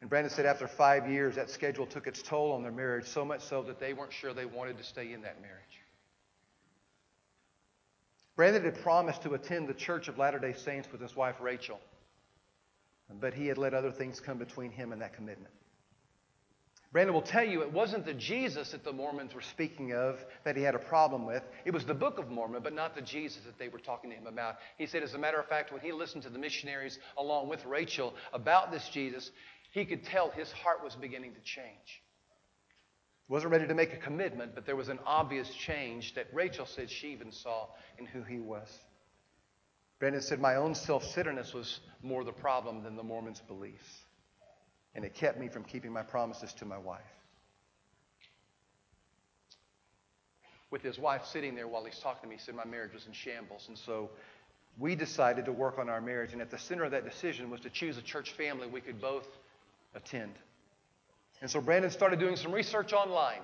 [0.00, 3.24] And Brandon said after five years, that schedule took its toll on their marriage, so
[3.24, 5.58] much so that they weren't sure they wanted to stay in that marriage.
[8.36, 11.80] Brandon had promised to attend the Church of Latter day Saints with his wife Rachel,
[13.20, 15.52] but he had let other things come between him and that commitment.
[16.90, 20.56] Brandon will tell you it wasn't the Jesus that the Mormons were speaking of that
[20.56, 21.42] he had a problem with.
[21.66, 24.16] It was the Book of Mormon, but not the Jesus that they were talking to
[24.16, 24.56] him about.
[24.78, 27.64] He said, as a matter of fact, when he listened to the missionaries along with
[27.66, 29.30] Rachel about this Jesus,
[29.72, 32.02] he could tell his heart was beginning to change.
[33.28, 36.90] Wasn't ready to make a commitment, but there was an obvious change that Rachel said
[36.90, 37.66] she even saw
[37.98, 38.66] in who he was.
[39.98, 44.06] Brandon said, My own self centeredness was more the problem than the Mormons' beliefs
[44.98, 46.98] and it kept me from keeping my promises to my wife.
[50.72, 53.06] With his wife sitting there while he's talking to me, he said my marriage was
[53.06, 53.66] in shambles.
[53.68, 54.10] And so
[54.76, 56.32] we decided to work on our marriage.
[56.32, 59.00] And at the center of that decision was to choose a church family we could
[59.00, 59.24] both
[59.94, 60.32] attend.
[61.40, 63.42] And so Brandon started doing some research online.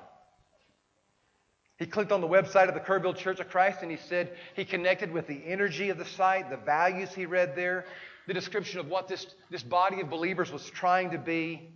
[1.78, 4.64] He clicked on the website of the Kerrville Church of Christ and he said he
[4.64, 7.84] connected with the energy of the site, the values he read there,
[8.26, 11.70] the description of what this, this body of believers was trying to be.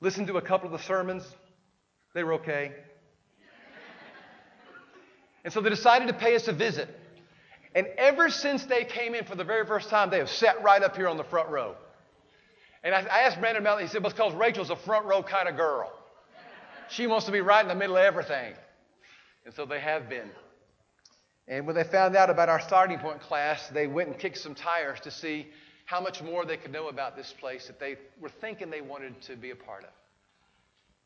[0.00, 1.24] Listened to a couple of the sermons.
[2.14, 2.72] They were okay.
[5.44, 6.88] And so they decided to pay us a visit.
[7.74, 10.82] And ever since they came in for the very first time, they have sat right
[10.82, 11.74] up here on the front row.
[12.82, 13.80] And I, I asked Brandon it.
[13.82, 15.92] He said, well, because Rachel's a front row kind of girl.
[16.88, 18.54] She wants to be right in the middle of everything.
[19.44, 20.30] And so they have been.
[21.46, 24.54] And when they found out about our starting point class, they went and kicked some
[24.54, 25.48] tires to see
[25.84, 29.20] how much more they could know about this place that they were thinking they wanted
[29.22, 29.90] to be a part of.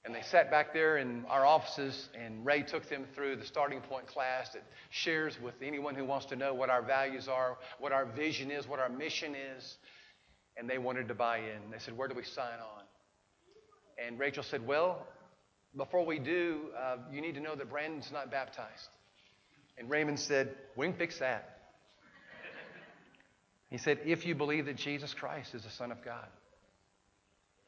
[0.04, 3.80] And they sat back there in our offices, and Ray took them through the starting
[3.80, 7.90] point class that shares with anyone who wants to know what our values are, what
[7.92, 9.76] our vision is, what our mission is.
[10.56, 11.70] And they wanted to buy in.
[11.70, 12.84] They said, Where do we sign on?
[14.04, 15.06] And Rachel said, Well,
[15.76, 18.88] before we do, uh, you need to know that Brandon's not baptized.
[19.78, 21.58] And Raymond said, We can fix that.
[23.70, 26.26] He said, If you believe that Jesus Christ is the Son of God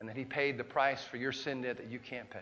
[0.01, 2.39] and that He paid the price for your sin debt that you can't pay,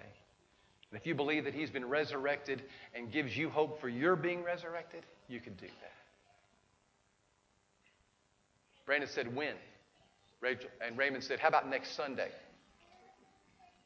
[0.90, 2.62] and if you believe that He's been resurrected
[2.94, 5.92] and gives you hope for your being resurrected, you can do that.
[8.86, 9.54] Brandon said, When?
[10.40, 12.30] Rachel, and Raymond said, How about next Sunday?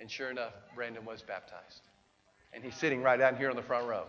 [0.00, 1.80] And sure enough, Brandon was baptized.
[2.52, 4.06] And he's sitting right down here on the front row.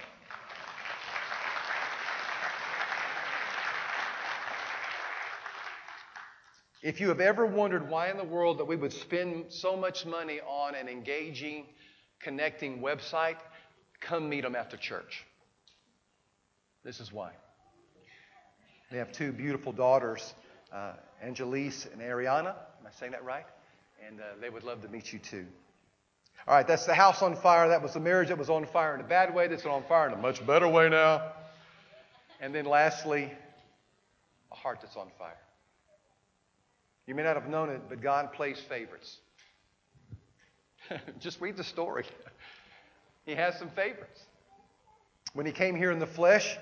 [6.84, 10.05] If you have ever wondered why in the world that we would spend so much
[10.05, 11.65] money on an engaging,
[12.19, 13.38] connecting website,
[14.01, 15.25] come meet them after church.
[16.84, 17.31] This is why.
[18.91, 20.34] They have two beautiful daughters,
[20.73, 20.91] uh,
[21.25, 22.49] Angelise and Ariana.
[22.49, 23.45] Am I saying that right?
[24.05, 25.45] And uh, they would love to meet you too.
[26.45, 27.69] All right, that's the house on fire.
[27.69, 29.47] That was the marriage that was on fire in a bad way.
[29.47, 31.31] That's on fire in a much better way now.
[32.41, 33.31] And then lastly,
[34.51, 35.38] a heart that's on fire.
[37.08, 39.18] You may not have known it, but God plays favorites.
[41.20, 42.06] Just read the story.
[43.26, 44.22] he has some favorites.
[45.34, 46.58] When he came here in the flesh,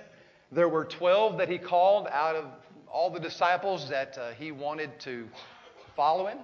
[0.51, 2.45] there were 12 that he called out of
[2.91, 5.27] all the disciples that uh, he wanted to
[5.95, 6.39] follow him.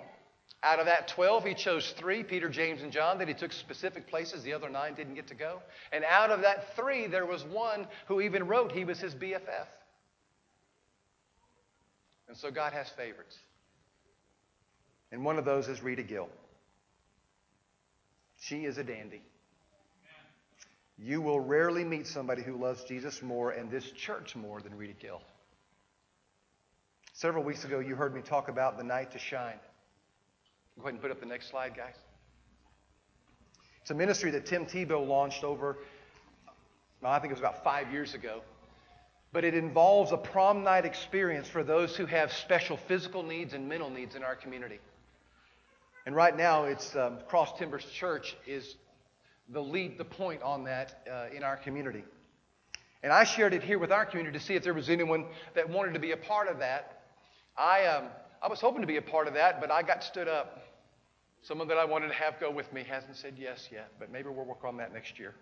[0.63, 4.07] Out of that 12, he chose three Peter, James, and John that he took specific
[4.07, 4.43] places.
[4.43, 5.61] The other nine didn't get to go.
[5.91, 9.67] And out of that three, there was one who even wrote he was his BFF.
[12.27, 13.37] And so God has favorites.
[15.11, 16.29] And one of those is Rita Gill.
[18.39, 19.21] She is a dandy.
[20.97, 24.93] You will rarely meet somebody who loves Jesus more and this church more than Rita
[24.93, 25.21] Gill.
[27.13, 29.59] Several weeks ago, you heard me talk about the night to shine.
[30.75, 31.95] Go ahead and put up the next slide, guys.
[33.81, 35.77] It's a ministry that Tim Tebow launched over,
[37.01, 38.41] well, I think it was about five years ago.
[39.33, 43.67] But it involves a prom night experience for those who have special physical needs and
[43.67, 44.79] mental needs in our community.
[46.07, 48.75] And right now, it's um, Cross Timbers Church is
[49.49, 52.05] the lead, the point on that uh, in our community.
[53.03, 55.69] And I shared it here with our community to see if there was anyone that
[55.69, 57.01] wanted to be a part of that.
[57.57, 58.05] I, um,
[58.41, 60.61] I was hoping to be a part of that, but I got stood up.
[61.41, 64.29] Someone that I wanted to have go with me hasn't said yes yet, but maybe
[64.29, 65.35] we'll work on that next year.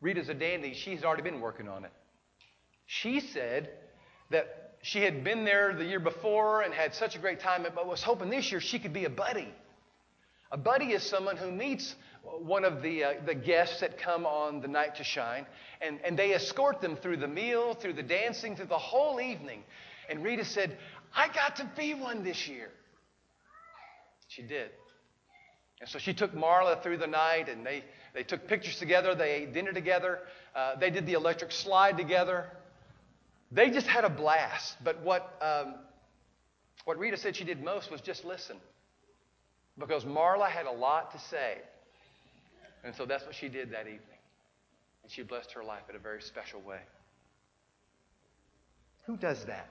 [0.00, 0.72] Rita's a dandy.
[0.72, 1.92] She's already been working on it.
[2.86, 3.68] She said
[4.30, 7.86] that she had been there the year before and had such a great time, but
[7.86, 9.52] was hoping this year she could be a buddy.
[10.52, 14.60] A buddy is someone who meets one of the, uh, the guests that come on
[14.60, 15.46] the night to shine,
[15.80, 19.62] and, and they escort them through the meal, through the dancing, through the whole evening.
[20.08, 20.76] And Rita said,
[21.14, 22.68] I got to be one this year.
[24.28, 24.70] She did.
[25.80, 29.14] And so she took Marla through the night, and they, they took pictures together.
[29.14, 30.20] They ate dinner together.
[30.54, 32.46] Uh, they did the electric slide together.
[33.50, 34.76] They just had a blast.
[34.82, 35.74] But what, um,
[36.84, 38.56] what Rita said she did most was just listen.
[39.78, 41.58] Because Marla had a lot to say.
[42.84, 44.00] And so that's what she did that evening.
[45.02, 46.80] And she blessed her life in a very special way.
[49.06, 49.68] Who does that?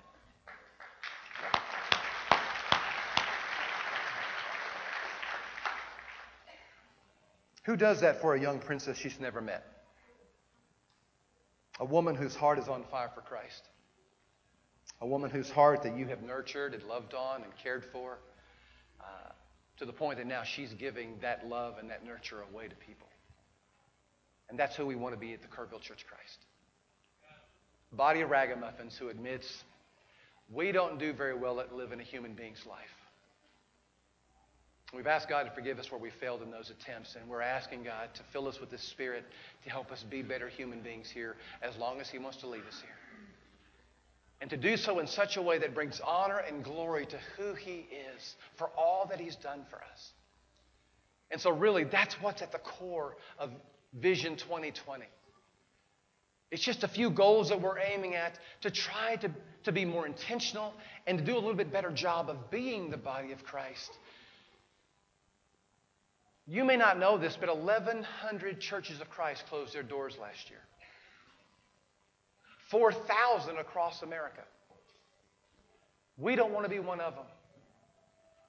[7.65, 9.63] Who does that for a young princess she's never met?
[11.79, 13.63] A woman whose heart is on fire for Christ.
[15.01, 18.19] A woman whose heart that you have nurtured and loved on and cared for
[18.99, 19.31] uh,
[19.77, 23.07] to the point that now she's giving that love and that nurture away to people.
[24.49, 26.39] And that's who we want to be at the Kerrville Church Christ.
[27.93, 29.63] Body of ragamuffins who admits
[30.51, 32.98] we don't do very well at living a human being's life.
[34.93, 37.83] We've asked God to forgive us where we failed in those attempts, and we're asking
[37.83, 39.23] God to fill us with His Spirit
[39.63, 42.65] to help us be better human beings here as long as He wants to leave
[42.67, 42.95] us here.
[44.41, 47.53] And to do so in such a way that brings honor and glory to who
[47.53, 50.11] He is for all that He's done for us.
[51.29, 53.51] And so, really, that's what's at the core of
[53.93, 55.05] Vision 2020.
[56.51, 59.29] It's just a few goals that we're aiming at to try to,
[59.65, 60.73] to be more intentional
[61.05, 63.91] and to do a little bit better job of being the body of Christ
[66.49, 70.59] you may not know this, but 1,100 churches of Christ closed their doors last year.
[72.71, 74.41] 4,000 across America.
[76.17, 77.25] We don't want to be one of them.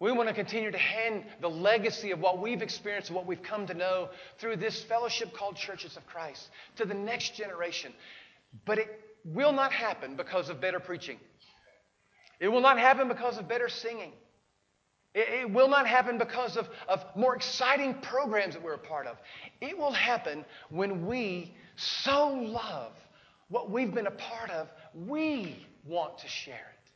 [0.00, 3.42] We want to continue to hand the legacy of what we've experienced and what we've
[3.42, 7.92] come to know through this fellowship called Churches of Christ to the next generation.
[8.64, 8.88] But it
[9.26, 11.18] will not happen because of better preaching.
[12.40, 14.12] It will not happen because of better singing.
[15.14, 19.06] It, it will not happen because of, of more exciting programs that we're a part
[19.06, 19.16] of.
[19.60, 22.92] It will happen when we so love
[23.48, 26.90] what we've been a part of, we want to share it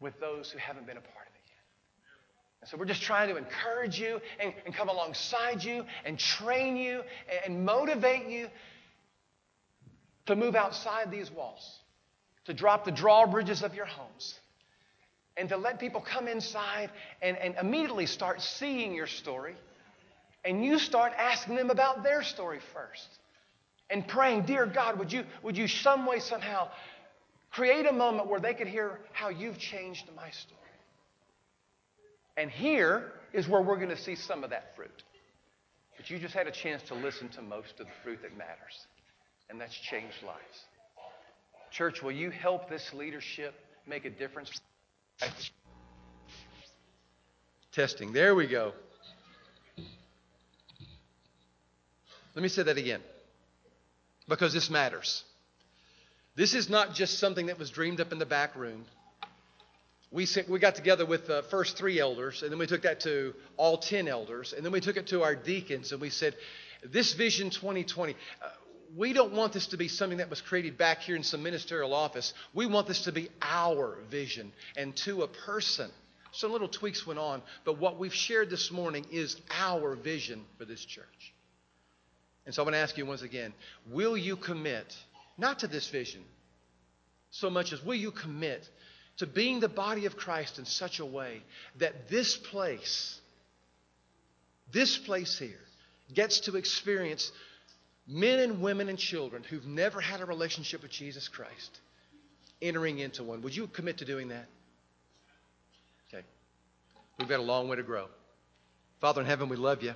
[0.00, 2.60] with those who haven't been a part of it yet.
[2.60, 6.76] And so we're just trying to encourage you and, and come alongside you and train
[6.76, 8.48] you and, and motivate you
[10.26, 11.80] to move outside these walls,
[12.44, 14.38] to drop the drawbridges of your homes
[15.36, 19.54] and to let people come inside and, and immediately start seeing your story.
[20.44, 23.08] And you start asking them about their story first.
[23.90, 26.68] And praying, Dear God, would you, would you some way, somehow
[27.50, 30.60] create a moment where they could hear how you've changed my story?
[32.36, 35.02] And here is where we're going to see some of that fruit.
[35.96, 38.86] But you just had a chance to listen to most of the fruit that matters,
[39.48, 40.64] and that's changed lives.
[41.70, 43.54] Church, will you help this leadership
[43.86, 44.50] make a difference?
[47.72, 48.12] Testing.
[48.12, 48.72] There we go.
[52.34, 53.00] Let me say that again
[54.28, 55.22] because this matters.
[56.36, 58.84] This is not just something that was dreamed up in the back room.
[60.10, 63.34] We, we got together with the first three elders, and then we took that to
[63.56, 66.34] all 10 elders, and then we took it to our deacons, and we said,
[66.84, 68.48] This Vision 2020, uh,
[68.96, 71.94] we don't want this to be something that was created back here in some ministerial
[71.94, 72.32] office.
[72.52, 75.90] We want this to be our vision and to a person.
[76.32, 80.64] Some little tweaks went on, but what we've shared this morning is our vision for
[80.64, 81.34] this church.
[82.46, 83.52] And so I'm going to ask you once again
[83.90, 84.94] will you commit,
[85.38, 86.22] not to this vision,
[87.30, 88.68] so much as will you commit
[89.16, 91.42] to being the body of Christ in such a way
[91.78, 93.20] that this place,
[94.72, 95.60] this place here,
[96.12, 97.32] gets to experience
[98.06, 101.80] men and women and children who've never had a relationship with Jesus Christ
[102.60, 103.42] entering into one.
[103.42, 104.46] Would you commit to doing that?
[106.08, 106.24] Okay.
[107.18, 108.06] We've got a long way to grow.
[109.00, 109.94] Father in heaven, we love you.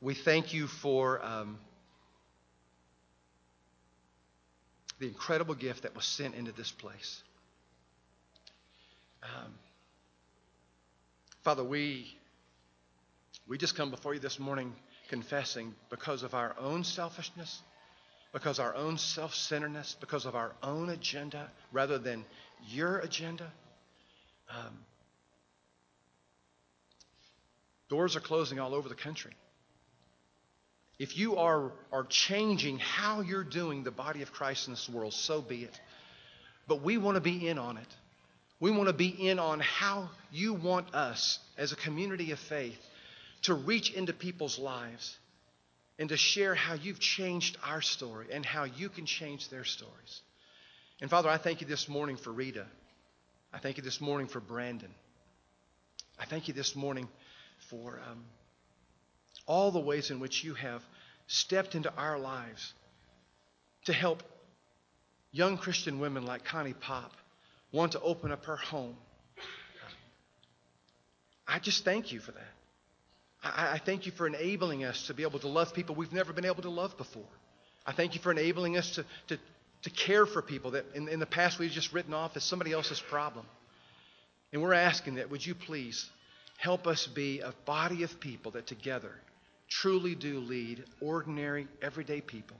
[0.00, 1.58] We thank you for um,
[4.98, 7.22] the incredible gift that was sent into this place.
[9.22, 9.54] Um,
[11.42, 12.14] Father, we,
[13.48, 14.74] we just come before you this morning
[15.08, 17.62] confessing because of our own selfishness,
[18.32, 22.24] because our own self centeredness, because of our own agenda rather than
[22.68, 23.50] your agenda.
[24.50, 24.78] Um,
[27.88, 29.32] doors are closing all over the country.
[30.98, 35.12] If you are, are changing how you're doing the body of Christ in this world,
[35.12, 35.80] so be it.
[36.66, 37.96] But we want to be in on it.
[38.60, 42.78] We want to be in on how you want us as a community of faith
[43.46, 45.16] to reach into people's lives
[46.00, 50.20] and to share how you've changed our story and how you can change their stories.
[51.00, 52.66] And Father, I thank you this morning for Rita.
[53.52, 54.90] I thank you this morning for Brandon.
[56.18, 57.08] I thank you this morning
[57.70, 58.24] for um,
[59.46, 60.82] all the ways in which you have
[61.28, 62.74] stepped into our lives
[63.84, 64.24] to help
[65.30, 67.12] young Christian women like Connie Pop
[67.70, 68.96] want to open up her home.
[71.46, 72.55] I just thank you for that.
[73.42, 76.32] I, I, thank you for enabling us to be able to love people we've never
[76.32, 77.28] been able to love before.
[77.86, 79.38] I thank you for enabling us to, to,
[79.82, 82.72] to care for people that in, in the past we've just written off as somebody
[82.72, 83.46] else's problem.
[84.52, 86.08] And we're asking that, would you please
[86.58, 89.12] help us be a body of people that together
[89.68, 92.56] truly do lead ordinary, everyday people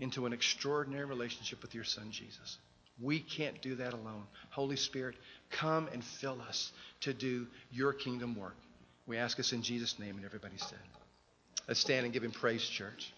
[0.00, 2.58] into an extraordinary relationship with your Son, Jesus.
[3.00, 4.24] We can't do that alone.
[4.50, 5.16] Holy Spirit,
[5.50, 6.72] come and fill us
[7.02, 8.56] to do your kingdom work.
[9.06, 10.78] We ask us in Jesus' name, and everybody said.
[11.68, 13.12] Let's stand and give him praise, church.